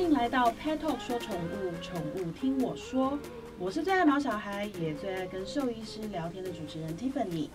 [0.00, 3.18] 欢迎来到 Pet Talk 说宠物，宠物听我说。
[3.58, 7.50] 我是最爱毛小孩，也最爱跟兽医师聊天的主持人 Tiffany。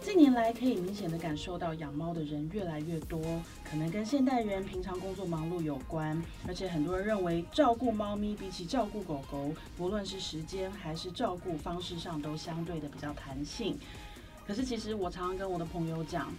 [0.00, 3.20] 近年来，可以明显的感受到养猫的人越来越多，
[3.68, 6.22] 可能跟现代人平常工作忙碌有关。
[6.46, 13.76] 而且很多人认为，照顾猫咪比起照顾狗狗，不论是时间还是照顾方式上，都相对的比较弹性。
[14.46, 16.32] 可是其实我常常跟我的朋友讲。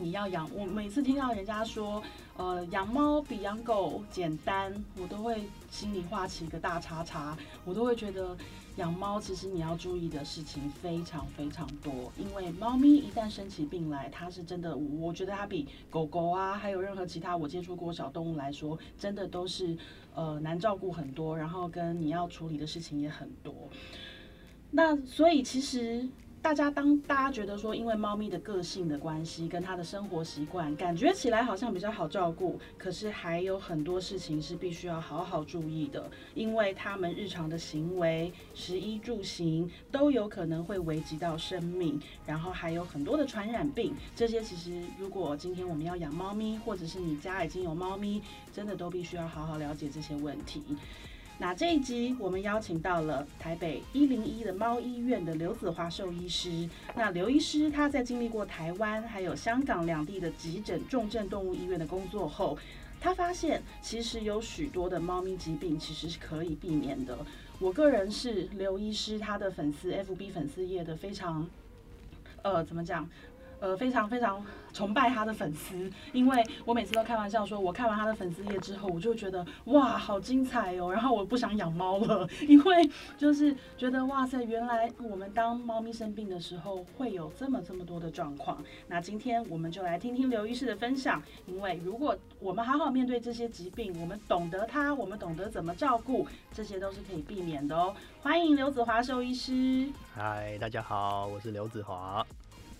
[0.00, 2.02] 你要养我，每次听到人家说，
[2.36, 7.36] 呃，养猫比养狗简单，我都会心里画起一个大叉叉。
[7.66, 8.34] 我都会觉得
[8.76, 19.76] 养猫其实你要注意的事情非常非常多，因为猫咪一旦生起病来，它是真的，我觉得它比狗狗啊，还有任何其他我接触过小动物来说，真的都是
[20.14, 23.54] 呃难照顾很多，然后跟你要处理的事情也很多。
[24.70, 26.08] 那所以其实。
[26.42, 50.62] 大家当大家觉得说，因为猫咪的个性的关系，跟它的生活习惯，感觉起来好像比较好照顾，可是还有很多事情是必须要好好注意的，因为它们日常的行为、食衣住行都有可能会危及到生命，然后还有很多的传染病，这些其实如果今天我们要养猫咪，或者是你家已经有猫咪，真的都必须要好好了解这些问题。
[51.40, 56.68] 那这一集我们邀请到了台北一零一的猫医院的刘子华兽医师。
[56.94, 62.58] 那刘医师他在经历过台湾还有香港两地的急诊重症动物医院的工作后，
[63.00, 67.16] 他发现其实有许多的猫咪疾病其实是可以避免的。
[67.58, 71.48] 我个人是刘医师他的粉丝，FB 粉丝页的非常，
[72.42, 73.08] 呃，怎么讲？
[73.60, 88.62] 呃，非常非常崇拜他的粉丝，因为我每次都开玩笑说，我看完他的粉丝页之后，我就觉得哇，好精彩哦，然后我不想养猫了， 因为就是觉得哇塞，原来我们当猫咪生病的时候会有这么这么多的状况。
[88.88, 97.94] 那今天我们就来听听刘医师的分享，因为如果我们好好面对这些疾病，我们懂得它，我们懂得怎么照顾，这些都是可以避免的哦。
[98.22, 99.88] 欢迎刘子华兽医师。
[100.14, 102.24] 嗨，大家好，我是刘子华。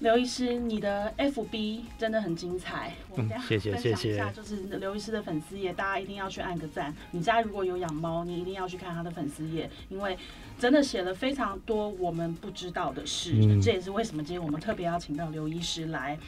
[0.00, 4.32] 刘医师，你的 FB 真的很精彩，我们谢谢谢谢。
[4.34, 6.94] 就是刘医师的粉丝页，大家一定要去按个赞。
[7.10, 10.16] 你家如果有养猫，你一定要去看他的粉丝页，因为
[10.58, 13.34] 真的写了非常多我们不知道的事。
[13.60, 16.18] 这也是为什么今天我们特别要请到刘医师来。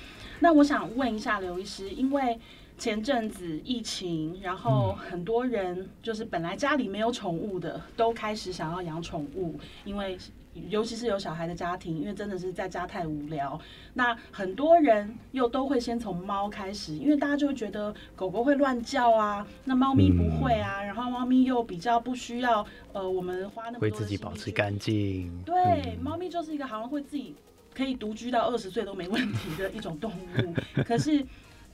[0.41, 2.39] 那我想问一下刘医师，因为
[2.77, 10.19] 前阵子疫情，然后很多人就是本来家里没有宠物的，都开始想要养宠物，因为。
[10.69, 13.59] 尤其是有小孩的家庭，因为真的是在家太无聊。
[13.95, 20.83] 那很多人又都会先从猫开始，因为大家就会觉得狗狗会乱叫啊，那猫咪不会啊。
[20.83, 23.81] 然后猫咪又比较不需要呃，我们花那么多。
[23.81, 25.43] 会自己保持干净。
[25.45, 27.35] 对，猫咪就是一个好像会自己
[27.75, 30.55] 可以独居到二十岁都没问题的一种动物。
[30.85, 31.25] 可是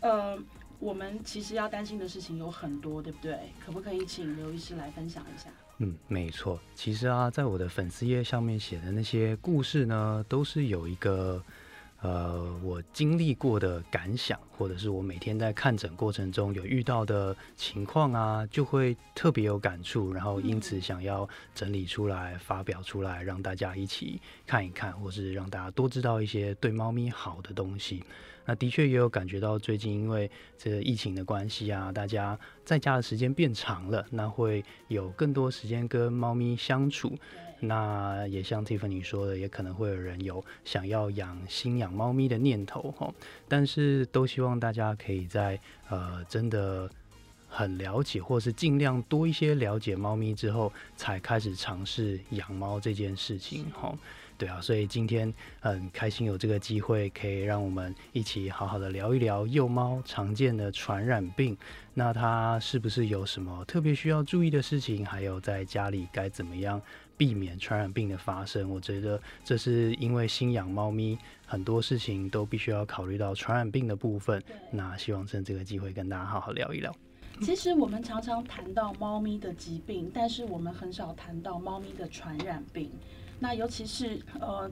[0.00, 0.38] 呃，
[0.80, 3.36] 我们其实要担心的事情有很多，对不对？
[3.64, 5.50] 可不可以请刘医师来分享一下？
[5.78, 6.58] 嗯，没错。
[6.74, 11.42] 其实啊，在我的粉丝页上面写的那些故事呢，都是有一个，
[12.00, 28.04] 呃，我经历过的感想，或者是我每天在看诊过程中有遇到的情况啊，就会特别有感触，然后因此想要整理出来发表出来，让大家一起看一看，或是让大家多知道一些对猫咪好的东西。
[28.46, 37.12] 那的确也有感觉到，最近因为这疫情的关系啊，大家在家的时间变长了，那会有更多时间跟猫咪相处。
[37.60, 43.12] 那也像 Tiffany 说的，也可能会有人有想要养新养猫咪的念头哈。
[43.48, 45.58] 但是都希望大家可以在
[45.88, 46.88] 呃真的
[47.48, 53.96] 很了解，或是尽量多一些了解猫咪之后，才开始尝试养猫这件事情哈。
[54.36, 61.58] 对啊，所以今天很开心有这个机会，可以让我们一起好好的聊一聊幼猫常见的传染病。
[61.92, 65.04] 那它是不是有什么特别需要注意的事情？
[65.04, 66.80] 还有在家里该怎么样
[67.18, 68.70] 避免传染病的发生？
[68.70, 74.40] 我觉得这是因为新养猫咪，很多事情都必须要考虑到传染病的部分。
[74.70, 76.94] 那希望趁这个机会跟大家好好聊一聊。
[77.40, 82.90] 其实我们常常谈到猫咪的疾病，但是我们很少谈到猫咪的传染病。
[83.40, 84.70] 那尤其是呃，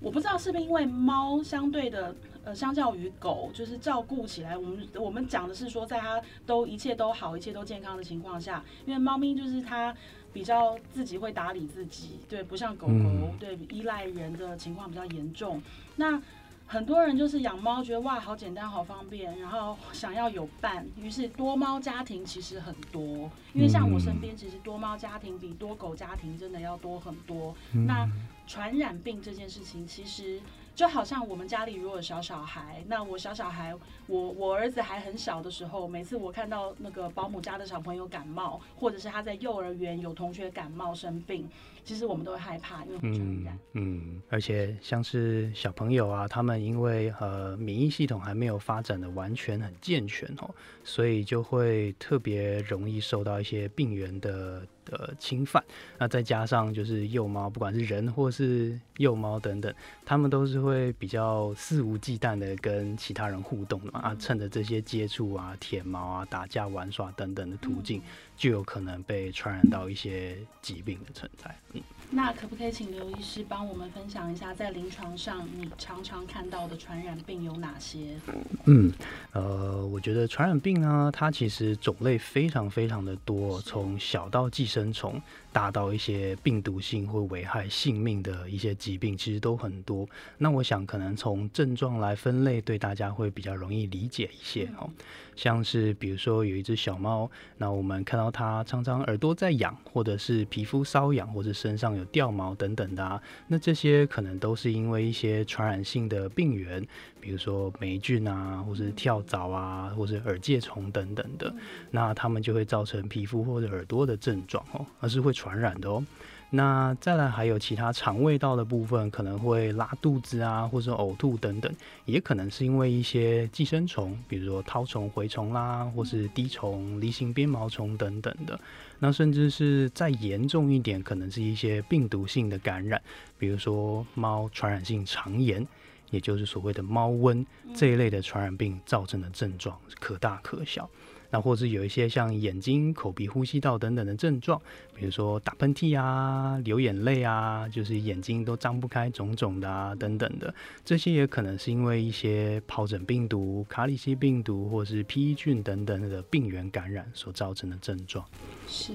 [0.00, 2.14] 我不知道是不是因为猫相对的
[2.44, 9.94] 呃，相较于狗，就是照顾起来，我们我们讲的是说，在它都一切都好、一切都健康的情况下，因为猫咪就是它
[10.32, 15.60] 比较自己会打理自己，对，不像狗狗，对，依赖人的情况比较严重。
[15.96, 16.20] 那
[16.66, 23.30] 很多人就是养猫，觉得哇，好简单，好方便，然后想要有伴，于是多猫家庭其实很多。
[23.54, 27.56] 因为像我身边，其实多猫家庭比多狗家庭真的要多很多。
[27.72, 28.06] 那
[28.46, 30.40] 传染病这件事情，其实
[30.78, 33.74] 就好像我们家里如果有小小孩，那我小小孩，
[34.06, 41.48] 我我儿子还很小的时候，每次我看到那个保姆家的小朋友感冒，或者是他在幼儿园有同学感冒生病，
[41.82, 43.58] 其实我们都会害怕，因为传染。
[43.72, 50.48] 嗯，而且像是小朋友啊，他们因为呃免疫系统还没有发展的完全很健全哦，
[50.84, 54.64] 所以就会特别容易受到一些病原的。
[54.90, 55.62] 的侵犯，
[55.98, 59.72] 那再加上就是幼猫，不管是人或是幼猫等等，
[60.04, 68.02] 他们都是会比较肆无忌惮的跟其他人互动的嘛，啊，趁着这些接触啊、舔毛啊、打架玩耍等等的途径，
[68.36, 71.54] 就有可能被传染到一些疾病的存在。
[71.72, 78.18] 嗯，那可不可以请刘医师帮我们分享一下，在临床上你常常看到的传染病有哪些？
[78.64, 78.92] 嗯，
[79.32, 84.92] 呃，我觉得传染病呢，它其实种类非常非常的多，从小到寄生。
[84.92, 85.20] 虫。
[85.52, 90.08] 大到一些病毒性或危害性命的一些疾病，其实都很多。
[90.36, 94.88] 那我想，可能从症状来分类，对大家会比较容易理解一些哦。
[95.34, 106.84] 像是比如说有一只小猫，那我们看到它常常耳朵在痒，或者是皮肤瘙痒，或者身上有掉毛等等的，啊，那这些可能都是因为一些传染性的病源，
[107.20, 111.54] 比如说霉菌啊，或是跳蚤啊，或是耳疥虫等等的，
[111.92, 115.58] 那它们就会造成皮肤或者耳朵的症状哦，而是会传。
[115.58, 116.04] 染的哦，
[116.50, 121.74] 那再来还有其他肠胃道的部分，可能会拉肚子啊，或者呕吐等等，
[122.04, 128.58] 也可能是因为一些寄生虫，比如说绦虫、蛔虫啦，或是滴虫、梨形鞭毛虫等等的。
[129.00, 133.02] 那甚至是再严重一点，可能是一些病毒性的感染，
[133.36, 135.66] 比如说猫传染性肠炎，
[136.10, 137.44] 也就是所谓的猫瘟
[137.74, 140.88] 这一类的传染病造成的症状，可大可小。
[141.30, 144.60] 那或是有一些像眼睛、口鼻、呼吸道等等的症状，
[144.94, 150.54] 比如说打喷嚏啊、流眼泪啊，就是眼睛都张不开、肿肿的啊等等的，
[150.84, 158.24] 这些也可能是因为一些疱疹病毒、卡里西病毒或是披菌等等的病原感染所造成的症状。
[158.66, 158.92] 是，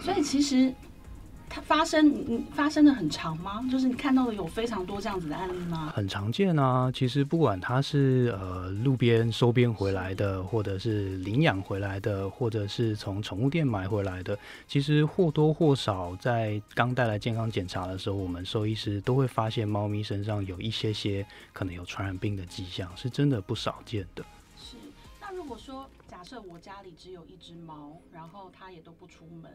[0.00, 0.74] 所以其实。
[1.52, 3.60] 它发生，你发生的很长吗？
[3.68, 5.92] 就是你看到的有非常多这样子的案例吗？
[5.92, 6.88] 很常见啊。
[6.94, 14.38] 其实不管它是呃路边收编回来的，或者是领养回来的，或者是从宠物店买回来的，
[14.68, 24.24] 其实或多或少在刚带来健康检查的时候，我们兽医师都会发现猫咪身上有一些些可能有传染病的迹象，是真的不少见的。
[24.56, 24.76] 是。
[25.20, 29.50] 那如果说假设我家里只有一只猫，然后它也都不出门。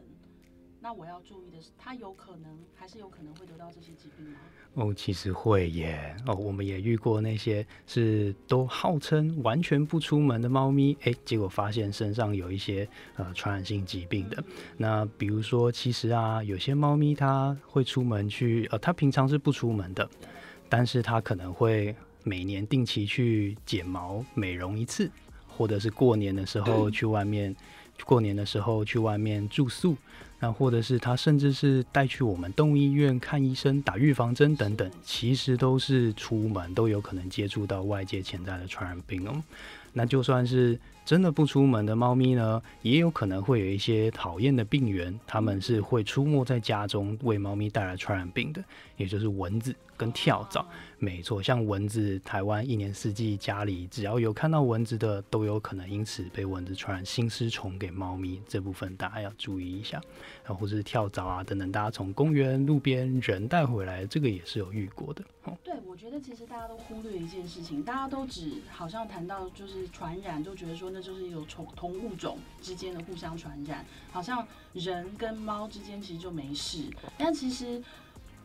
[0.86, 4.38] 那我要注意的是，它有可能还是有可能会得到这些疾病吗？
[4.76, 6.16] 哦，其实会耶。
[6.28, 14.44] 哦，我们也遇过那些是都号称完全不出门的猫咪，哎，结果发现身上有一些呃传染性疾病的。
[14.78, 20.08] 那比如说，其实啊，有些猫咪它会出门去，呃，它平常是不出门的，
[20.70, 25.10] 但是它可能会每年定期去剪毛、美容一次，
[25.48, 27.56] 或者是过年的时候去外面，
[28.06, 29.98] 过年的时候去外面住宿。
[30.40, 39.42] 那或者是他甚至是带去我们动物医院看医生、打预防针等等，其实都是出门都有可能接触到外界潜在的传染病哦。
[39.96, 40.80] 那就算是。
[41.06, 48.64] 真的不出门的猫咪呢，也有可能会有一些讨厌的病源，它们是会出没在家中，为猫咪带来传染病的，
[48.98, 50.66] 也就是蚊子跟跳蚤。
[50.98, 58.42] 没错，像蚊子，台湾一年四季家里只要有看到蚊子的，都有可能因此被蚊子传染心丝虫给猫咪。
[58.48, 60.02] 这部分大家要注意一下，
[60.44, 65.24] 然后或是跳蚤啊等等，大家从公园、路边人带回来，这个也是有遇过的。
[65.64, 76.84] 对，我觉得其实大家都忽略一件事情，大家都只好像谈到就是传染，就觉得说那就是有同同物种之间的互相传染，好像人跟猫之间其实就没事，
[77.18, 77.82] 但其实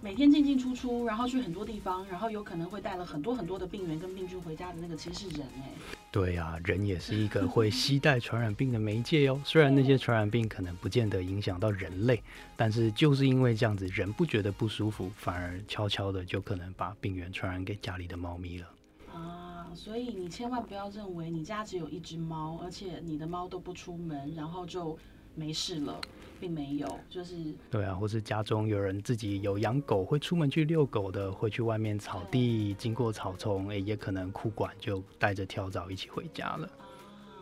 [0.01, 5.71] 每天进进出出，然后去很多地方，然后有可能会带了很多很多的病源跟病菌回家的那个，其实是人哎。
[6.13, 9.41] 对呀，人也是一个会携带传染病的媒介哟。
[9.45, 12.21] 虽然那些传染病可能不见得影响到人类，
[12.57, 18.69] 但是就是因为这样子，人不觉得不舒服，反而悄悄的就可能把病源传染给家里的猫咪了。
[19.15, 24.99] 啊，所以你千万不要认为你家只有一只猫，而且你的猫都不出门，然后就
[25.35, 26.01] 没事了。
[26.41, 27.37] 并没有，就是
[27.71, 36.71] 对啊，或是家中有人自己有养狗，会出门去遛狗的，会去外面草地经过草丛，哎，也可能裤管就带着跳蚤一起回家了。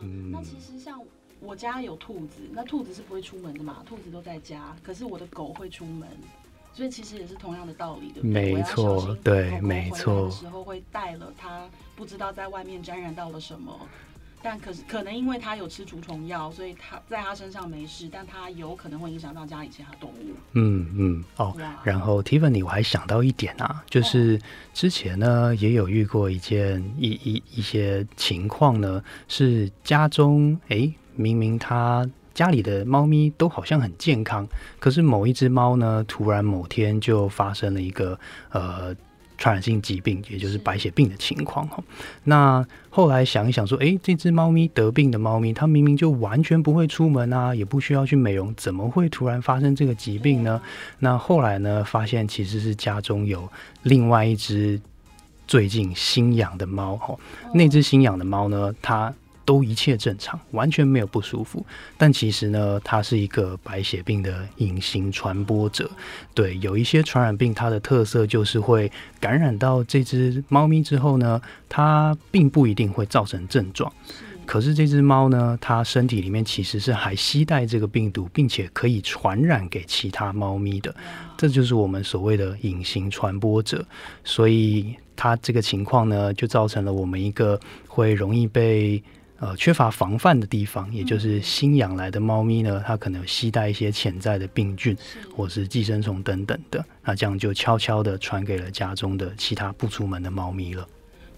[0.01, 1.01] 嗯，那其实像
[1.39, 6.05] 我家有兔子，那兔子是不会出门的嘛，兔子都在家，可是我的狗会出门，
[6.73, 8.53] 所以其实也是同样的道理，对不对？
[8.53, 10.29] 没错，对，没错。
[10.31, 13.77] 时候会带了他，不知道在外面沾染到了什么。
[14.41, 20.33] 但可是可能因为他有吃除虫药，所以他在他身上没事，但他有可能会影响到家里其他动物。
[20.53, 24.39] 嗯嗯哦，然后 Tiffany 我还想到一点啊，就是
[24.73, 32.09] 之前呢也有遇过一件一一一些情况呢，是家中哎明明他
[32.39, 34.47] 家里的猫咪都好像很健康，
[34.79, 38.17] 可是某一只猫呢，突然某天就发生了一个
[38.51, 38.95] 呃。
[39.41, 41.81] 传染性疾病，也就是是白血病的情况哈。
[42.25, 50.61] 那后来想一想说，诶，这只猫咪得病的猫咪，它明明就完全不会出门啊，也不需要去美容，怎么会突然发生这个疾病呢？
[50.99, 53.47] 那后来呢，发现其实是家中有
[53.83, 54.77] 另外一只
[55.47, 57.15] 最近新养的猫哈，
[57.53, 59.13] 那只新养的猫呢，它
[59.49, 61.65] 都一切正常，完全没有不舒服。
[61.97, 65.89] 但其实呢，它是一个白血病的隐形传播者。
[66.35, 73.91] 对，有一些传染病，它的特色就是会感染到这只猫咪之后呢，它并不一定会造成症状。
[74.45, 80.95] 可是这只猫呢，它身体里面其实是还携带这个病毒，并且可以传染给其他猫咪的。
[81.35, 83.83] 这就是我们所谓的隐形传播者。
[84.23, 89.03] 所以它这个情况呢，就造成了我们一个会容易被
[89.39, 94.95] 呃缺乏防范的地方，也就是新养来的猫咪呢，它可能有携带一些潜在的病菌
[95.35, 100.87] 或是寄生虫等等的，那这样就悄悄的传给了家中的其他不出门的猫咪了。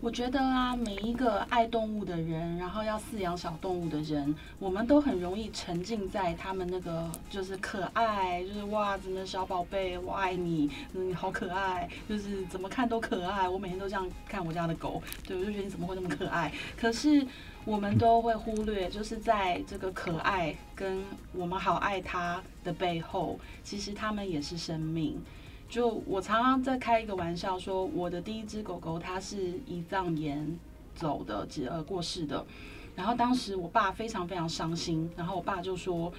[0.01, 13.47] 我觉得啊，每一个爱动物的人，然后要饲养小动物的人，我们都很容易沉浸在他们那个就是可爱，就是哇，怎么小宝贝，我爱你，嗯，好可爱，就是怎么看都可爱。
[13.47, 16.51] 我每天都这样看我家的狗，对我就觉得你怎么会那么可爱？
[16.75, 17.23] 可是
[17.63, 25.21] 我们都会忽略，就是在这个可爱跟我们好爱它的背后，其实它们也是生命。
[25.71, 30.59] 就我常常在开一个玩笑说，我的第一只狗狗它是胰脏炎
[30.93, 32.45] 走的，呃过世的。
[32.93, 36.11] 然后当时我爸非常非常伤心，然后我爸就说：“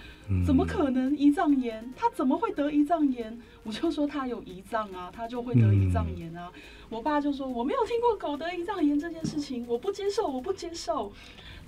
[0.46, 1.92] 怎么可能胰脏炎？
[1.94, 6.50] 他怎么会得胰脏炎？”我就说他有胰脏啊，他就会得胰脏炎啊。
[6.88, 11.12] 我爸就说：“我没有听过狗得胰脏炎这件事情，我不接受，我不接受。”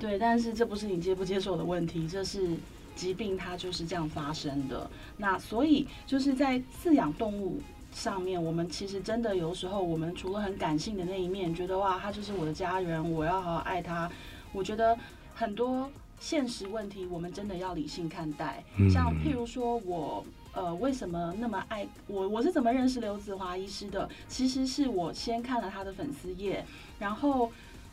[0.00, 2.56] 对，但是这不是你接不接受的问题，这是
[2.96, 4.90] 疾病它就是这样发生的。
[5.18, 7.60] 那所以就是在饲养动物。
[7.94, 14.10] 上面，我们其实真的有时候，我们除了很感性的那一面，觉得哇，他就是我的家人，我要好好爱他。
[14.52, 14.98] 我觉得
[15.32, 18.62] 很多现实问题，我们真的要理性看待。
[18.92, 22.28] 像譬如说我呃，为什么那么爱我？
[22.28, 24.08] 我是怎么认识刘子华医师的？
[24.28, 26.64] 其实是我先看了他的粉丝页，
[26.98, 27.50] 然后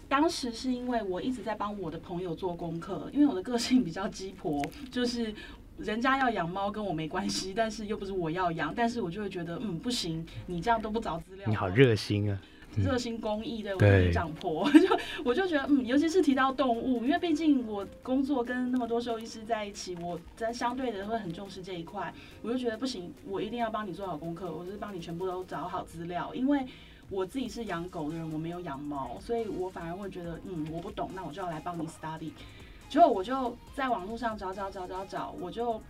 [0.10, 5.34] 当时是因为我一直在帮我的朋友做功课，因为我的个性比较鸡婆，就是。
[5.84, 12.40] 人家要养猫跟我没关系，但是又不是我要养，但是我就会觉得，嗯，不行，你这样都不找资料，你好热心啊，
[12.78, 13.76] 热心公益的，
[14.12, 26.66] 长婆，就我就觉得，嗯，尤其是提到动物，因为毕竟我工作跟那么多兽医师在一起，我在相对的会很重视这一块，我就觉得不行，我一定要帮你做好功课，我是帮你全部都找好资料，因为
[27.10, 32.32] 我自己是养狗的人，我没有养猫，所以我反而会觉得，嗯，我不懂，那我就要来帮你 study。
[32.92, 35.82] 之后我就在网络上找找找找找，我就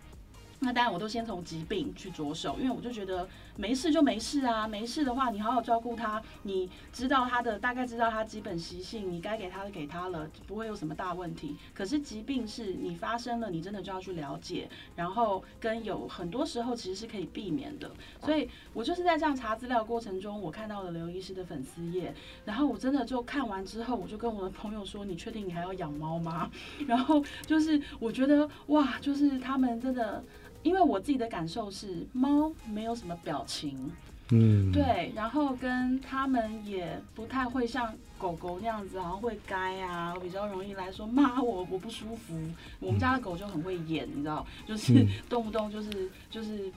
[0.60, 3.27] 那当然我都先从疾病去着手，因为我就觉得
[3.62, 11.56] 没事就没事啊，没事的话你好好照顾它，你知道它的大概知道它基本习性，你该给它的给它了，不会有什么大问题。
[11.72, 17.91] 可是疾病是你发生了，你真的就要去了解，然后跟有很多时候其实是可以避免的。
[18.20, 22.12] 所以我就是在这样查资料过程中，我看到了刘医师的粉丝页，
[22.46, 26.50] 然后我真的就看完之后，我就跟我的朋友说：“你确定你还要养猫吗？”
[26.88, 30.24] 然后就是我觉得哇，就是他们真的。
[30.63, 33.91] 因为我自己的感受是，猫没有什么表情，
[34.30, 42.39] 嗯，对，然后跟它们也不太会像狗狗那样子，好像会该啊，比较容易来说骂我，我不舒服。
[42.80, 46.72] 我们家的狗就很会演，你知道，就是动不动就是就是。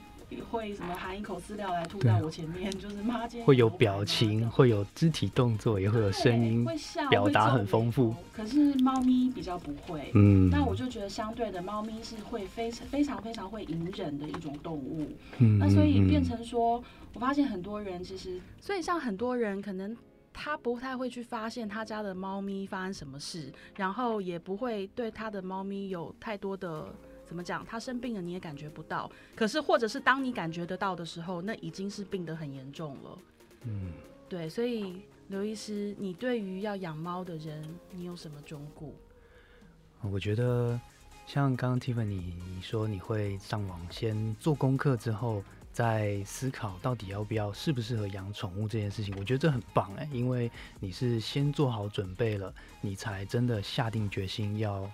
[0.49, 8.15] 会什么含一口饲料来吐在我前面，就是妈今天会有表情，会有肢体动作，也会有声音，会笑，表达很丰富。
[8.33, 15.07] 可是猫咪比较不会，嗯，那我就觉得相对的，猫咪是会非常非常非常会隐忍的一种动物。
[15.37, 19.95] 嗯，那所以变成说，我发现很多人其实，所以像很多人可能
[20.33, 26.87] 他不太会去发现他家的猫咪发生什么事，然后也不会对他的猫咪有太多的。
[27.25, 27.65] 怎么讲？
[27.65, 29.11] 他生病了，你也感觉不到。
[29.35, 33.19] 可是，或者是当你感觉得到的时候，那已经是病得很严重了。
[33.63, 33.91] 嗯，
[34.29, 34.47] 对。
[34.47, 38.87] 所以，刘医师，你对于要养猫的人，你有什么忠告？
[40.01, 40.79] 我觉得，
[41.25, 49.15] 像刚刚 Tiffany 你说，你会上网先做功课之后，在思考到底要不要适不适合养宠物这件事情。
[49.17, 54.89] 我觉得这很棒哎，因为你是先做好准备了，你才真的下定决心要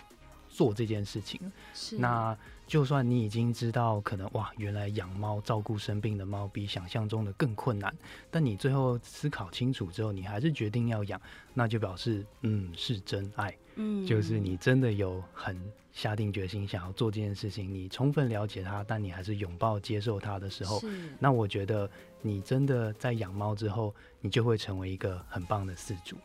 [0.51, 1.39] 做这件事情。
[1.73, 7.93] 是那就算你已经知道，可能哇，原来养猫照顾生病的猫比想象中的更困难，
[8.29, 11.19] 但你最后思考清楚之后，你还是决定要养，
[11.53, 15.59] 那就表示嗯是真爱，嗯就是你真的有很
[15.91, 20.81] 下定决心想要做这件事情，你充分了解它，但你还是拥抱接受它的时候，
[21.19, 21.89] 那我觉得
[22.21, 26.15] 你真的在养猫之后，你就会成为一个很棒的饲主。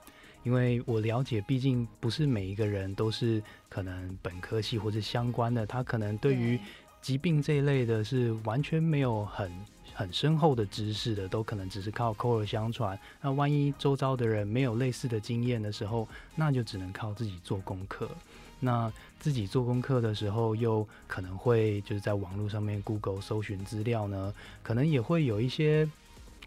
[0.47, 6.57] 因为我了解，毕竟不是每一个人都是可能本科系或者相关的，他可能对于
[7.03, 9.51] 疾病这一类的是完全没有很
[9.93, 12.97] 很深厚的知识的，都可能只是靠口耳相传。
[13.21, 18.09] 那万一周遭的人没有类似的经验的时候，那就只能靠自己做功课。
[18.61, 25.89] 那自己做功课的时候，又可能会就是在网络上面 Google 搜寻资料呢，可能也会有一些。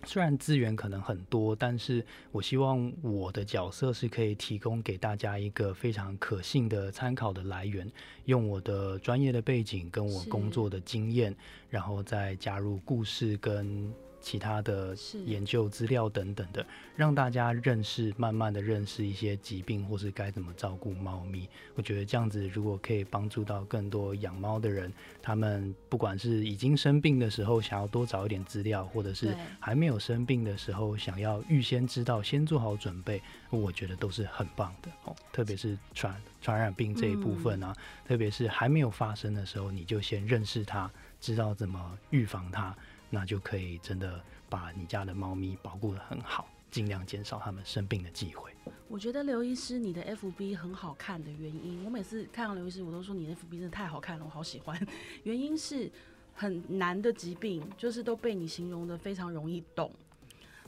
[0.06, 7.92] 虽然资源可能很多，但是我希望我的角色是可以提供给大家一个非常可信的参考的来源，
[8.26, 11.36] 用我的专业的背景跟我工作的经验，
[11.70, 14.96] 然后再加入故事跟其他的
[15.26, 21.48] 研究资料等等的，让大家认识，慢慢的认识一些疾病或是该怎么照顾猫咪。
[21.76, 35.16] 我觉得这样子如果可以帮助到更多养猫的人，他们不管是已经生病的时候想要多找一点资料，或者是还没有生病的时候想要预先知道、先做好准备，我觉得都是很棒的哦。
[35.32, 37.76] 特别是传传染病这一部分啊，
[38.08, 40.90] 特别是还没有发生的时候，你就先认识它，
[41.22, 42.76] 知道怎么预防它，
[43.10, 48.52] 那就可以真的把你家的猫咪保护得很好，尽量减少它们生病的机会。
[48.88, 54.88] 我觉得刘医师你的 FB 很好看的原因，我每次看到刘医师，我都说你的 FB 真的太好看了，我好喜欢。
[55.24, 55.92] 原因是
[56.34, 59.92] 很难的疾病，就是都被你形容的非常容易懂。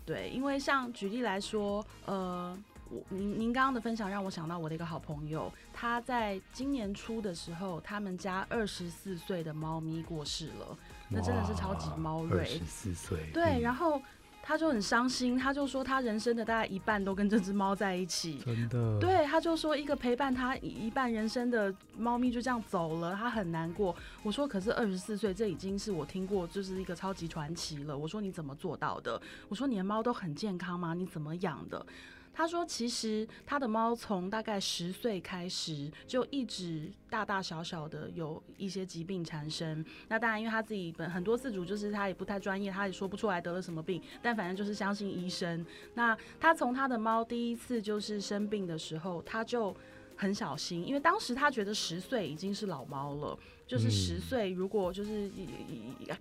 [0.05, 2.57] 对，因为像举例来说，呃，
[2.89, 10.77] 我您您刚刚的分享让我想到我的一个好朋友，他在今年初的时候，他们家二十四岁的猫咪过世了，
[11.11, 12.45] 那真的是超级猫二瑞。
[12.45, 14.01] 十四岁，对，嗯然后
[14.41, 18.39] 他就很伤心，他就说他人生的大概一半都跟这只猫在一起。
[18.39, 23.95] 真的，对，他就说一个陪伴他一一半人生的猫咪就这样走了，他很难过。
[24.23, 27.95] 我说可是二十四岁，这已经是我听过就是一个超级传奇了。
[27.95, 29.21] 我说你怎么做到的？
[29.49, 30.93] 我说你的猫都很健康吗？
[30.93, 31.85] 你怎么养的？
[32.33, 39.85] 他说：“其实他的猫从大概十岁开始就一直大大小小的有一些疾病缠身。
[40.07, 45.65] 那当然，因为他自己本很多饲主就是他也不太专业，他也说不出来得了什么病，但反正就是相信医生。
[45.93, 49.75] 那他从他的猫第一次就是生病的时候，他就
[50.15, 55.29] 很小心，因为当时他觉得十岁已经是老猫了，就是嗯十岁如果就是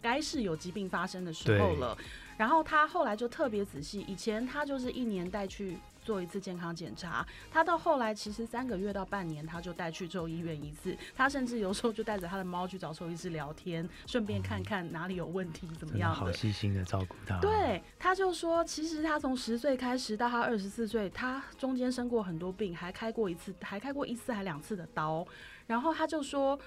[0.02, 1.96] 该是有疾病发生的时候了。
[2.36, 16.30] 然后他后来就特别仔细，以前他就是一年带去做一次健康检查，他到后来其实三个月到半年他就带去兽医院一次，他甚至有时候就带着他的猫去找兽医师聊天，顺便看看哪里有问题怎么真的好。
[16.32, 25.26] 细心的照顾他。，对，他就说，其实他从十岁开始到他二十四岁，他中间生过很多病，还开过一次，还开过一次还两次的刀。
[25.66, 26.58] 然后他就说，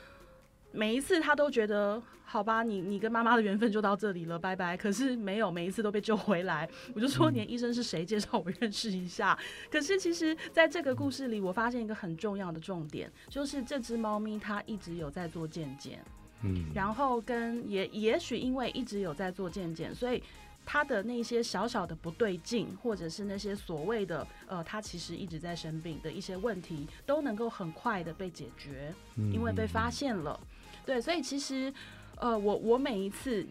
[0.74, 4.76] 每一次他都觉得，好吧，你你跟妈妈的缘分就到这里了，拜拜。
[4.76, 6.68] 可是没有，每一次都被救回来。
[6.96, 8.04] 我就说，你的医生是谁？
[8.04, 9.38] 介绍我认识一下。
[9.70, 16.04] 可是其实在这个故事里，我发现一个很重要的重点，就是这只猫咪它一直有在做健检。
[16.42, 20.22] 嗯，然后跟也也许因为一直有在做健检，所以
[20.66, 30.40] 他的那些小小的不对劲，或者是那些所谓的呃，他其实一直在生病的一些问题，都能够很快的被解决，嗯因为被发现了。
[30.86, 31.74] 对，所以其实
[32.18, 33.46] 呃，我我每一次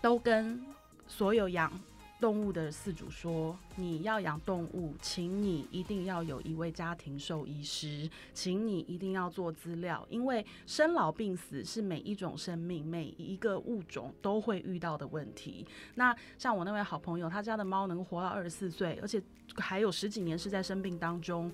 [0.00, 0.64] 都跟
[1.06, 1.72] 所有养。
[2.20, 15.66] 动物的饲主说：“你要养动物，请你一定要有一位家庭兽医师，请你一定要做资料，因为生老病死是每一种生命、每一个物种都会遇到的问题。
[15.96, 19.20] 那像我那位好朋友，他家的猫能活到二十四岁，而且
[19.56, 21.52] 还有十几年是在生病当中，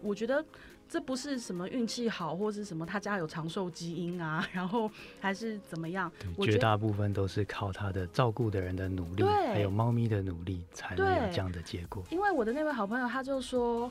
[0.00, 0.44] 我觉得。”
[0.88, 6.10] 这不是什么运气好，或是什么他家有长寿基因啊， 然后还是怎么样？
[6.36, 12.04] 我绝大部分都是靠他的照顾的人的努力，还有猫咪的努力，才能有这样的结果。
[12.10, 13.90] 因为我的那位好朋友，他就说，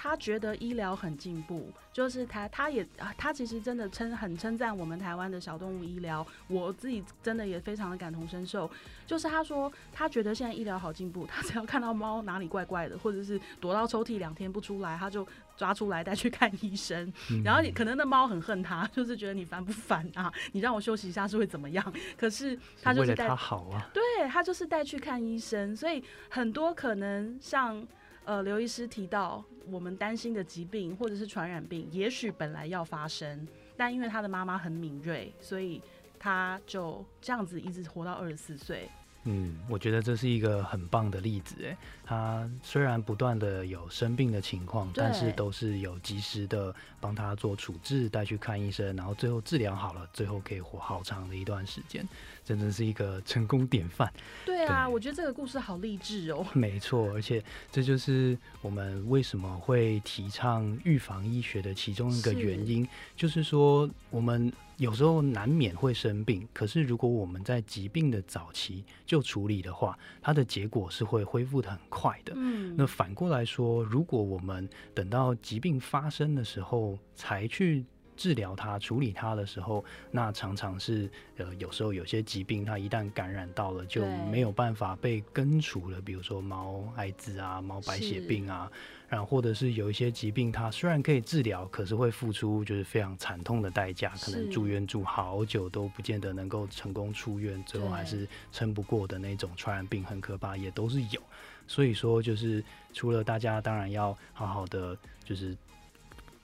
[0.00, 8.70] 他觉得医疗很进步，就是他他也啊，他其实真的称很称赞我们台湾的小动物医疗，我自己真的也非常的感同身受。
[9.04, 17.12] 就是他说他觉得现在医疗好进步，他只要看到猫哪里怪怪的，或者是躲到抽屉两天不出来，他就抓出来带去看医生。
[17.44, 20.32] 然后你可能那猫很恨他，就是觉得你烦不烦啊？
[20.52, 21.92] 你让我休息一下是会怎么样？
[22.16, 27.84] 可是他就是带他好啊，对他就是带去看医生，所以很多可能像。
[28.28, 35.80] 呃，刘医师提到，我们担心的疾病或者是传染病，也许本来要发生，但因为他的妈妈很敏锐，所以
[36.18, 38.86] 他就这样子一直活到二十四岁。
[39.30, 52.08] 嗯，我觉得这是一个很棒的例子，哎，他虽然不断的有生病的情况，但是都是有及时的帮他做处置，带去看医生，然后最后治疗好了，最后可以活好长的一段时间，
[52.42, 54.10] 真的是一个成功典范。
[54.46, 56.46] 对啊，我觉得这个故事好励志哦。
[56.54, 64.50] 没错，而且这就是我们为什么会提倡预防医学的其中一个原因，就是说我们。
[64.78, 72.32] 有时候难免会生病，可是如果我们在疾病的早期就处理的话，它的结果是会恢复的很快的。
[72.36, 77.84] 嗯，那反过来说，如果我们等到疾病发生的时候才去
[78.18, 88.70] 治疗它、处理它的时候，那常常是呃，有时候有些疾病它一旦感染到了，就没有办法被根除了，比如说猫艾滋啊、猫白血病啊。
[89.08, 101.22] 然后，或者是有一些疾病，它虽然可以治疗，可是会付出就是非常惨痛的代价，可能住院住好久都不见得能够成功出院，最后还是撑不过的那种传染病，很可怕，也都是有。
[101.66, 105.56] 所以说，就是除了大家当然要好好的，就是。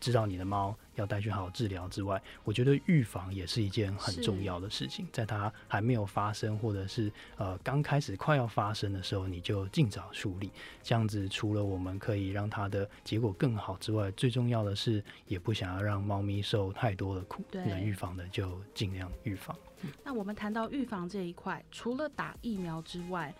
[0.01, 5.07] 知道你的猫要带去好好治疗之外，我觉得预防也是一件很重要的事情。
[5.12, 10.50] 在它还没有发生，或者是呃刚开始快要发生的时候，你就尽早处理。
[10.83, 17.42] 这样子，除了我们可以让它的结果更好之外，最重要的是也不想要让猫咪受太多的苦。
[17.52, 19.57] 能预防的就尽量预防。
[20.02, 23.35] 那我们谈到预防这一块，除了打疫苗之外，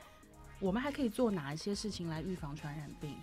[0.61, 3.15] 我们还可以做哪一些事情来预防传染病？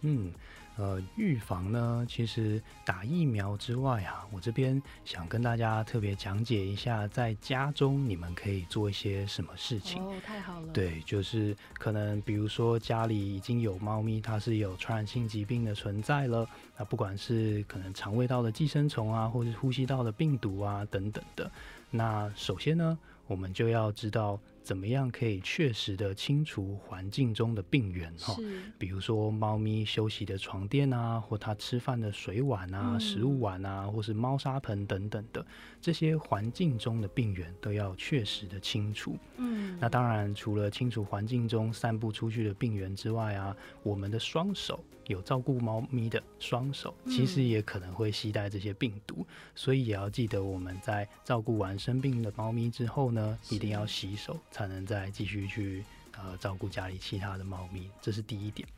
[0.00, 0.32] 嗯。
[0.80, 10.02] 呃，预防呢，其实打疫苗之外啊，我这边想跟大家特别讲解一下，在家中你们可以做一些什么事情。
[10.02, 10.68] 哦，太好了。
[10.72, 21.50] 对，就是可能比如说家里已经有猫咪，它是有传染性疾病的存在了，那不管是可能肠胃道的寄生虫啊，或者是呼吸道的病毒啊等等的，
[21.90, 24.40] 那首先呢，我们就要知道。
[24.62, 28.36] 怎么样可以确实的清除环境中的病源哈？
[28.78, 35.44] 比如说猫咪休息的床垫啊，或它吃饭的水碗啊、食物碗啊，或是猫砂盆等等的
[35.80, 39.16] 这些环境中的病源都要确实的清除。
[39.36, 54.38] 嗯，那当然除了清除环境中散布出去的病源之外啊，我们的双手有照顾猫咪的双手，其实也可能会携带这些病毒，所以也要记得我们在照顾完生病的猫咪之后呢，一定要洗手。
[54.50, 55.84] 才能再继续去
[56.16, 58.68] 呃照顾家里其他的猫咪，这是第一点。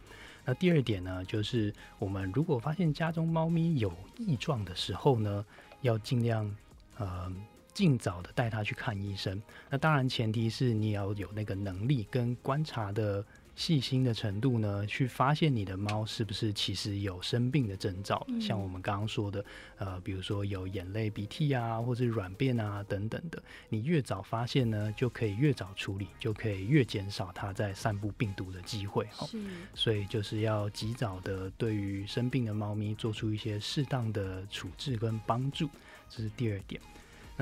[0.45, 5.45] 那第二点呢，就是我们如果发现家中猫咪有异状的时候呢，
[5.81, 6.57] 要尽量
[6.99, 7.33] 呃
[7.73, 9.41] 尽早的带它去看医生。
[9.71, 13.25] 那当然前提是你要有那个能力跟观察的。
[13.63, 19.45] 细心的程度呢，去发现你的猫是不是其实有生病的征兆，像我们刚刚说的，
[19.79, 29.07] 呃，比如说有眼泪、鼻涕啊，或者软便啊等等的，你越早发现呢，就可以越早处理，就可以越减少它在散布病毒的机会。
[29.13, 29.29] 哈，
[29.75, 35.71] 所以就是要及早的对于生病的猫咪做出一些适当的处置跟帮助，
[36.11, 36.83] 这是第二点。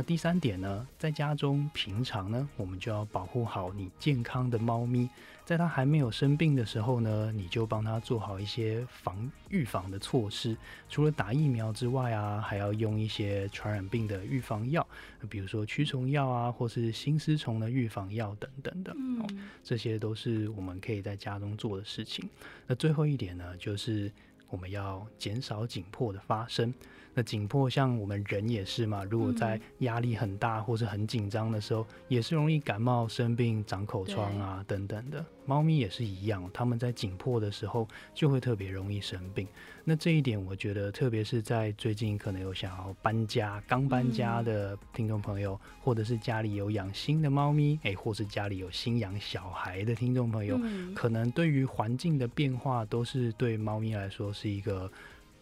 [0.00, 5.06] 那第三点呢，在家中平常呢，我们就要保护好你健康的猫咪，
[5.44, 10.56] 在它还没有生病的时候呢，你就帮它做好一些防预防的措施。
[10.88, 14.88] 除了打疫苗之外啊，还要用一些传染病的预防药，
[15.28, 18.96] 比如说驱虫药啊，或是新丝虫的预防药等等的。
[18.96, 22.26] 嗯，这些都是我们可以在家中做的事情。
[22.66, 24.10] 那最后一点呢，就是
[24.50, 26.72] 我们要减少紧迫的发生。
[27.12, 29.02] 那紧迫，像我们人也是嘛。
[29.02, 35.24] 如果在压力很大或是很紧张的时候，也是容易感冒、生病、长口疮啊等等的。
[35.46, 39.46] 猫咪也是一样，它们在紧迫的时候就会特别容易生病。
[39.85, 50.61] 那这一点，我觉得，特别是在最近可能有想要搬家、刚搬家的听众朋友，或者是家里有养新的猫咪，诶，或是家里有新养小孩的听众朋友，
[50.94, 54.90] 可能对于环境的变化，都是对猫咪来说是一个。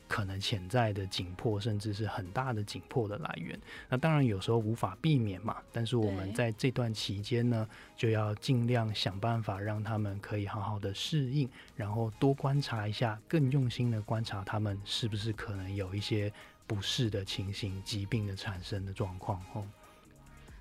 [0.09, 3.59] 可能潜在的紧迫，甚至是很大的紧迫的来源。
[3.89, 16.33] 那当然有时候无法避免嘛，但是我们在这段期间呢，就要尽量想办法让他们可以好好的适应，然后多观察一下，更用心的观察他们是不是可能有一些
[16.67, 19.65] 不适的情形、疾病的产生的状况哦。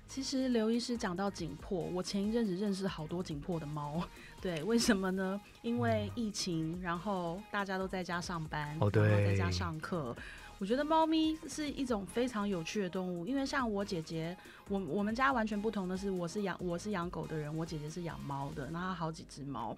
[0.06, 4.02] 其实刘医师讲到紧迫，我前一阵子认识好多紧迫的猫，
[4.40, 5.40] 对，为什么呢？
[5.62, 10.16] 因为疫情，然后大家都在家上班，哦对，在家上课。
[10.58, 14.36] 我觉得猫咪是一种非常有趣的动物，因为像我姐姐，
[14.68, 19.76] 我我们家完全不同的是，我是养我是养狗的人，我姐姐是养猫的，然后好几只猫。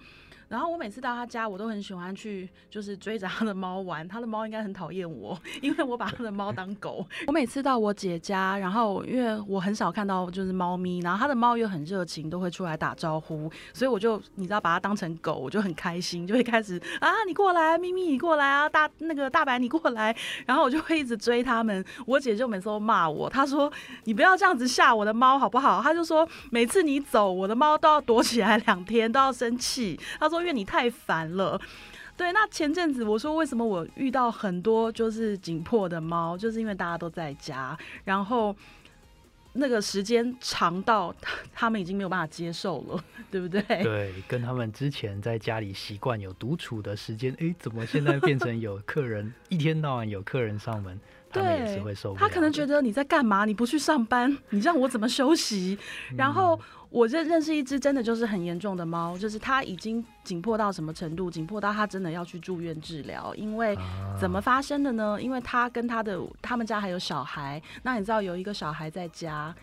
[0.51, 4.07] 然后我每次到他家，我都很喜欢去，就是追着他的猫玩。
[4.09, 7.07] 他的猫应该很讨厌我， 因为我把他的猫当狗。
[7.29, 20.13] 我每次到我姐家，然后因为我很少看到就是猫咪，然后他的猫又很热情，都会出来打招呼，所以我就你知道把它当成狗，我就很开心，就会开始啊你过来，咪咪你过来啊，大那个大白你过来，
[20.47, 21.85] 然后我就会一直追他们。
[22.05, 25.81] 我姐就每次都骂我，她说你不要这样子吓我的猫好不好？
[25.81, 29.97] 她就说每次你走，我的猫都要躲起来两天，都要生气。
[30.19, 30.40] 她说。
[30.41, 31.61] 因为你太烦了，
[32.17, 32.33] 对。
[32.33, 38.55] 那前阵子我说为什么我遇到很多就是紧迫的猫，就是因为大家都在家，然后
[39.55, 41.15] 那个时间长到
[41.53, 43.61] 他们已经没有办法接受了， 对不对？
[43.83, 50.99] 对，跟他们之前在家里习惯有独处的时间，哎，怎么现在变成有客人一天到晚有客人上门，
[51.31, 52.21] 他们也是会受不了。
[52.21, 53.45] 他可能觉得你在干嘛？
[53.45, 55.79] 你不去上班，你让我怎么休息？
[56.17, 56.61] 然后。
[56.91, 61.31] 我认认识一只真的就是很严重的猫，就是它已经紧迫到什么程度？
[61.31, 63.33] 紧迫到它真的要去住院治疗。
[63.37, 63.79] 因为
[64.21, 65.17] 怎么发生的呢？
[65.23, 69.55] 因为它跟它的他们家还有小孩，那你知道有一个小孩在家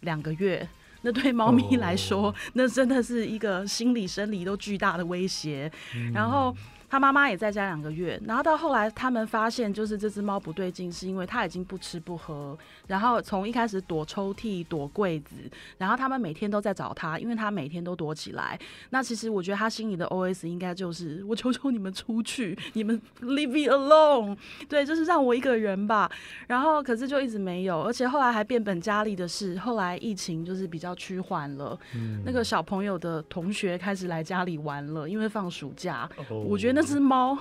[0.00, 0.68] 两个月，
[1.00, 5.72] 那对猫咪来说，那真的是一个心理生理都巨大的威胁。
[6.12, 6.54] 然后。
[6.96, 12.56] 他妈妈也在家两个月，然后到后来他们发现，就是这只猫不对劲，是因为它已经不吃不喝，
[12.86, 15.34] 然后从一开始躲抽屉、躲柜子，
[15.76, 18.58] 然后他们每天都在找它，因为它每天都躲起来。
[18.88, 24.34] 那其实我觉得他心里的 OS 应该就是：我求求你们出去，你们 leave me alone，
[24.66, 26.10] 对，就是让我一个人吧。
[26.46, 36.76] 然后可是就一直没有，而且后来还变本加厉的是，后来疫情就是比较趋缓了，嗯那个小朋友的同学开始来家里玩了，因为放暑假，我觉得。
[36.76, 37.36] 那只猫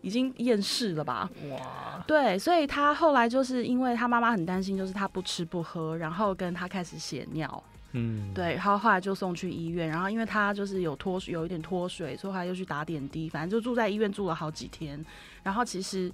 [0.00, 1.30] 已经厌世了吧？
[1.50, 2.04] 哇！
[2.06, 7.62] 对，所以他后来就是因为他妈妈很担心，就是他不吃不喝，然后跟他开始血尿。
[7.92, 15.02] 嗯，对，然后后来就送去医院，然后因为他就是有脱有一点脱水，所以后来又去打点滴，反正就住在医院住了好几天。
[15.44, 16.12] 然后其实。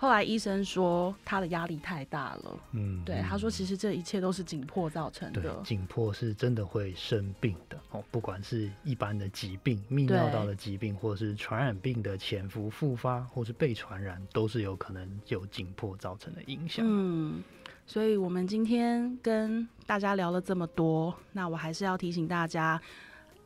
[0.00, 5.60] 后来医生说他的压力太大了，嗯，对，他说其实这一切都是紧迫造成的。
[5.62, 16.82] 紧迫是真的会生病的哦，不管是一般的疾病、泌尿道的疾病，或者是传染病的潜伏复发，或是被传染，都是有可能有紧迫造成的影响。
[16.88, 17.42] 嗯，
[17.86, 22.80] 所以我们今天跟大家聊了这么多，那我还是要提醒大家。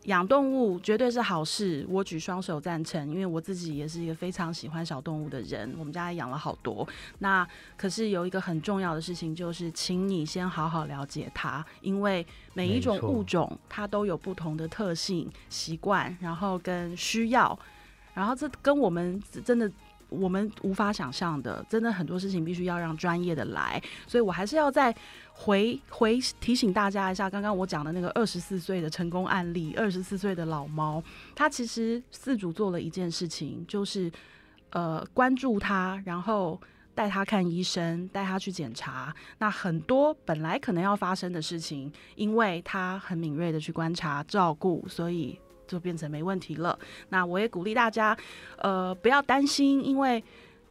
[0.05, 5.75] 养动物绝对是好事，我举双手赞成，因为我自己也是一个非常喜欢小动物的人。
[5.79, 6.87] 我们家也养了好多，
[7.19, 17.59] 那可是有一个很重要的事情，就是请你先好好了解它，因为每一种物种它都有不同的特性、习惯，然后跟需要，
[18.13, 19.71] 然后这跟我们真的。
[20.21, 24.95] 我们无法想象的，真的很多事情必须要让专业的来，所以我还是要再
[25.33, 31.03] 回回提醒大家一下，刚刚我讲的那个二十四岁的成功案例，二十四岁的老猫，
[31.35, 34.11] 他其实四主做了一件事情，就是
[34.71, 36.61] 呃关注他，然后
[36.95, 39.15] 带他看医生，带他去检查。
[39.39, 45.39] 那很多本来可能要发生的事情，因为他很敏锐的去观察照顾，所以。
[45.75, 46.79] 就变成没问题了。
[47.11, 48.17] 那我也鼓励大家，
[48.59, 50.23] 呃，不要担心，因为。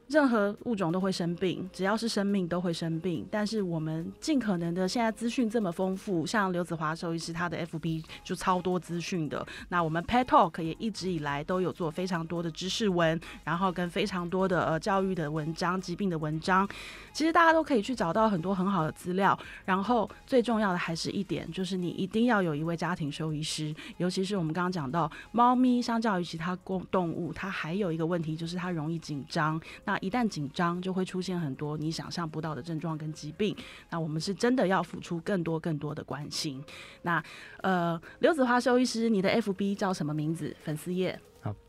[0.08, 3.26] 任何物种都会生病，只要是生命都会生病。
[3.32, 9.46] 但是我们尽可能的，现在资讯这么丰富，像刘子华兽医师他的 FB 就超多资讯的。
[9.70, 16.68] 那我们 Pet Talk 也一直以来都有做非常多的知识文，然后跟非常多的呃教育的文章、疾病的文章。
[17.12, 19.38] 其实大家都可以去找到很多很好的资料。
[19.66, 23.74] 然后最重要的还是一点，就是你一定要有一位家庭兽医师。
[23.98, 29.60] 尤其是我们刚刚讲到，猫咪相较于其他公动物，它还有一个问题就是它容易紧张。
[29.86, 33.56] 那一旦紧张，就会出现很多你想象不到的症状跟疾病。
[33.90, 36.64] 那我们是真的要付出更多更多的关心。
[37.02, 37.24] 那
[37.62, 40.56] 呃，刘子华兽医师，你的 FB 叫什么名字？
[40.64, 41.20] 粉丝页？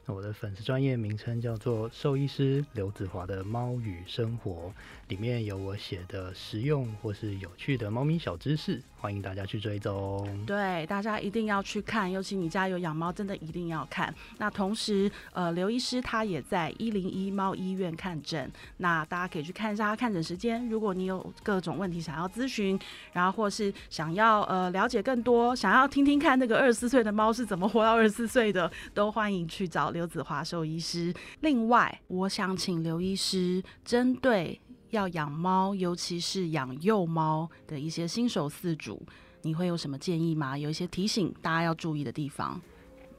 [0.06, 4.70] 我的粉丝专业名称叫做兽医师刘子华的猫与生活，
[5.08, 10.28] 里面有我写的实用或是有趣的猫咪小知识，欢迎大家去追踪。
[10.44, 14.14] 对，大家一定要去看，尤其你家有养猫，真的一定要看。
[14.38, 20.68] 那同时，呃，刘医师他也在一零一猫医院看诊，那大家可以去看一下他看诊时间。
[20.68, 22.78] 如果你有各种问题想要咨询，
[23.12, 29.44] 然后或是想要呃了解更多，想要听听看那个二十四岁的猫是怎么活到二十四岁的，都欢迎。
[29.54, 31.14] 去找刘子华兽医师。
[31.40, 39.00] 另外，我想请刘医师针对要养猫，尤其是养幼猫的一些新手饲主，
[39.42, 40.58] 你会有什么建议吗？
[40.58, 42.60] 有一些提醒大家要注意的地方。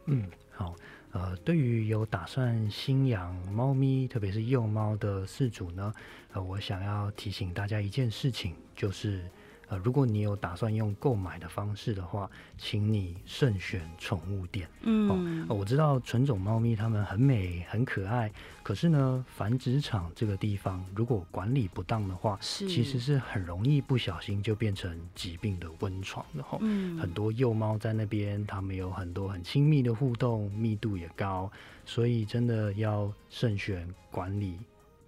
[0.08, 0.76] 嗯，好，
[1.14, 5.94] 呃，对于有打算新养猫咪，特别是幼猫的饲主呢，
[6.34, 9.24] 呃，我想要提醒大家一件事情，就是。
[9.68, 14.70] 呃，如果你有打算用购买的方式的话，请你慎选宠物店。
[14.82, 26.58] 嗯，我知道纯种猫咪它们很美很可爱，可是呢，繁殖场这个地方如果管理不当的话，其实是很容易不小心就变成疾病的温床的哈。
[26.62, 31.52] 嗯，很多幼猫在那边，它们有很多很亲密的互动，密度也高，
[31.86, 34.60] 所以真的要慎选管理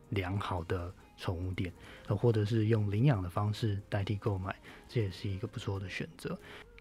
[0.09, 0.91] 良好的。
[1.19, 1.73] 宠物店，
[2.07, 4.55] 呃，或者是用领养的方式代替购买，
[4.87, 6.37] 这也是一个不错的选择。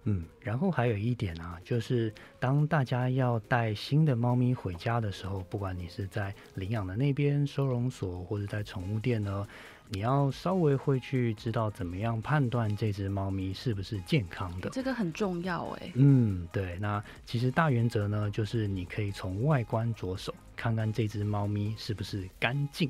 [0.08, 9.44] 嗯，然后还有一点啊，就是当大家要带新的猫咪回家的时候，不管你是在领养的那边收容所，或者在宠物店呢，
[9.88, 14.70] 你要稍微会去知道怎么样判断这只猫咪是不是健康的。
[14.70, 15.90] 这个很重要哎。
[15.96, 16.78] 嗯，对。
[16.78, 22.88] 那其实大原则呢，就是你可以从外观着手，看看这只猫咪是不是干净。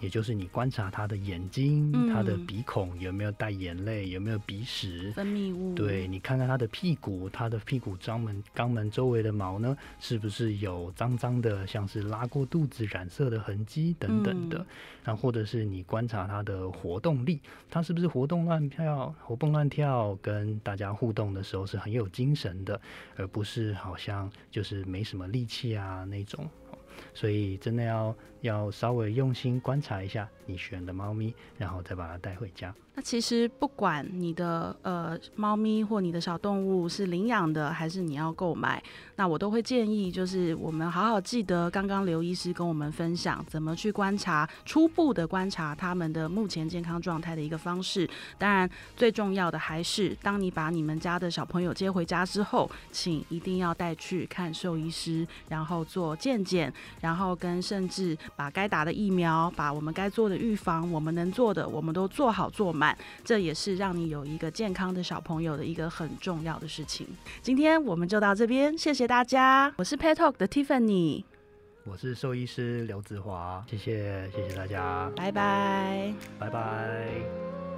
[0.00, 5.74] 也就是你观察他的眼睛、他的鼻孔有没有带眼泪，有没有鼻屎、分泌物。
[5.74, 14.64] 对你看看他的屁股，他的屁股肛门肛门周围的毛呢，是不是有脏脏的，像是拉过肚子染色的痕迹等等的。
[15.04, 22.80] 那或者是你观察他的活动力，他是不是活动乱跳、活蹦乱跳，跟大家互动的时候是很有精神的，
[23.16, 26.48] 而不是好像就是没什么力气啊那种。
[27.16, 32.74] 所以真的要要稍微用心观察一下你选的猫咪，然后再把它带回家。
[32.98, 38.82] 那其实不管你的呃猫咪或你的小动物是领养的还是你要购买，
[39.16, 48.08] 那我都会建议就是我们好好记得刚刚刘医师跟我们分享怎么去观察初步的观察他们的目前健康状态的一个方式。
[48.38, 62.85] 当然最重要的还是当你把你们家的小朋友接回家之后，请一定要带去看兽医师，然后做健检，然后跟甚至把该打的疫苗，把我们该做的预防，我们能做的我们都做好做满。
[63.24, 67.06] 这也是让你有一个健康的小朋友的一个很重要的事情。
[67.40, 69.72] 今天我们就到这边，谢谢大家。
[69.76, 71.24] 我是 Pet Talk 的 Tiffany，
[71.84, 77.75] 我是兽医师刘子华，谢谢谢谢大家，拜拜拜拜。